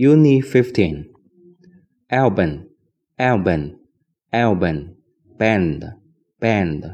[0.00, 1.12] Uni 15.
[2.08, 2.68] Alban,
[3.18, 3.80] Alban,
[4.32, 4.94] Alban.
[5.36, 5.84] Band,
[6.38, 6.84] band,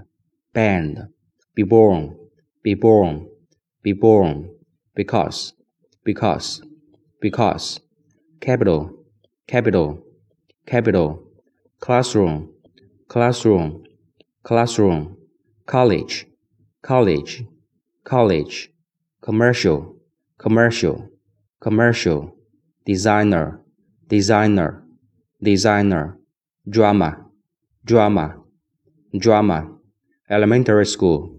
[0.55, 1.09] band.
[1.55, 2.17] Be born,
[2.63, 3.29] be born,
[3.83, 4.49] be born.
[4.95, 5.53] Because,
[6.03, 6.63] because,
[7.21, 7.79] because.
[8.41, 8.91] Capital,
[9.47, 10.03] capital,
[10.67, 11.23] capital.
[11.81, 12.55] Classroom,
[13.09, 13.85] classroom,
[14.43, 15.19] classroom.
[15.67, 16.27] College,
[16.81, 17.45] college,
[18.05, 18.71] college.
[19.21, 19.97] Commercial,
[20.39, 21.11] commercial,
[21.61, 22.35] commercial.
[22.87, 23.61] Designer,
[24.09, 24.83] designer,
[25.43, 26.19] designer.
[26.69, 27.17] Drama,
[27.85, 28.37] drama,
[29.19, 29.71] drama.
[30.31, 31.37] Elementary school,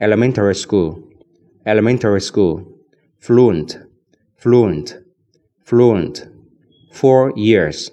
[0.00, 1.02] elementary school,
[1.66, 2.78] elementary school.
[3.18, 3.76] Fluent,
[4.36, 4.96] fluent,
[5.64, 6.26] fluent.
[6.92, 7.90] Four years,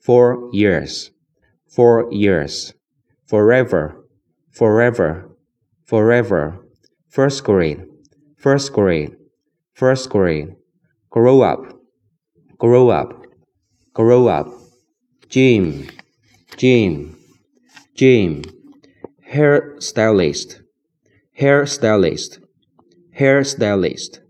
[0.00, 1.10] four years,
[1.68, 2.74] four years.
[3.26, 4.04] Forever,
[4.50, 5.30] forever,
[5.84, 6.64] forever.
[7.08, 7.84] First grade,
[8.36, 9.16] first grade,
[9.74, 10.54] first grade.
[11.10, 11.77] Grow up,
[12.58, 13.24] grow up,
[13.94, 14.48] grow up.
[15.28, 15.88] Gym,
[16.56, 17.16] gym,
[17.94, 18.42] gym.
[19.22, 20.62] Hair stylist,
[21.34, 22.40] hair stylist,
[23.12, 24.20] hair stylist.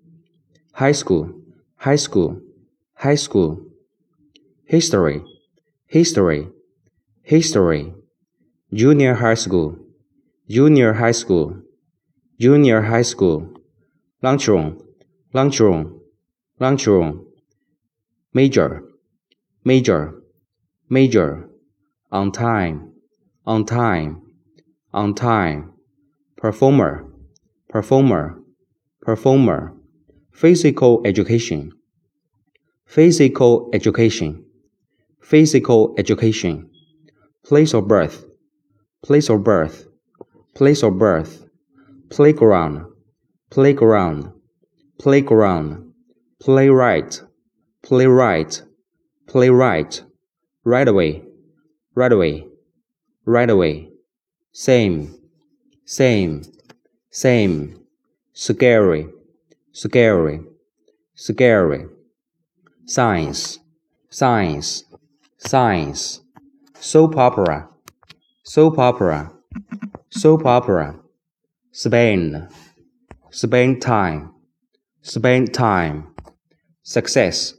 [0.73, 1.31] High school,
[1.77, 2.41] high school,
[2.95, 3.65] high school.
[4.65, 5.23] History,
[5.87, 6.49] history,
[7.23, 7.95] history.
[8.75, 9.79] Junior high school,
[10.49, 11.63] junior high school,
[12.39, 13.49] junior high school.
[14.21, 14.83] Lunchroom,
[15.33, 16.01] lunchroom,
[16.59, 17.28] lunchroom.
[18.35, 18.83] Major,
[19.65, 20.23] major,
[20.91, 21.49] major.
[22.13, 22.93] On time,
[23.47, 24.23] on time,
[24.93, 25.73] on time.
[26.37, 27.07] Performer,
[27.71, 28.39] performer,
[29.01, 29.75] performer.
[30.31, 31.73] Physical education,
[32.87, 34.45] physical education,
[35.23, 36.71] physical education.
[37.45, 38.25] Place of birth,
[39.03, 39.89] place of birth,
[40.55, 41.45] place of birth.
[42.11, 42.87] Playground,
[43.51, 44.33] playground,
[44.99, 45.93] playground.
[46.41, 47.21] Playwright,
[47.83, 48.63] playwright,
[49.27, 50.05] playwright.
[50.65, 51.23] Right away,
[51.95, 52.47] right away,
[53.25, 53.89] right away.
[54.53, 55.15] Same,
[55.87, 56.43] same,
[57.11, 57.85] same.
[58.35, 59.09] Scary,
[59.73, 60.41] scary,
[61.15, 61.87] scary.
[62.85, 63.59] Science,
[64.11, 64.85] science,
[65.39, 66.21] science.
[66.79, 67.69] Soap opera,
[68.45, 69.33] soap opera,
[70.11, 71.01] soap opera.
[71.73, 72.49] Spend,
[73.31, 74.35] spend time,
[75.01, 76.15] spend time.
[76.83, 77.55] Success,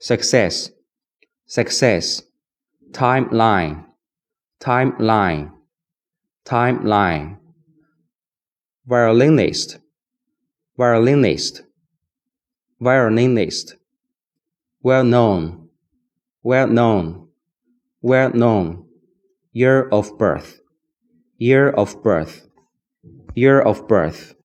[0.00, 0.70] success,
[1.46, 2.22] success.
[2.90, 3.84] Timeline,
[4.58, 5.52] timeline,
[6.44, 7.36] timeline.
[8.84, 9.78] Violinist,
[10.76, 11.62] violinist,
[12.80, 13.76] violinist.
[14.82, 15.68] Well known,
[16.42, 17.28] well known,
[18.02, 18.86] well known.
[19.52, 20.60] Year of birth,
[21.38, 22.48] year of birth,
[23.34, 24.34] year of birth.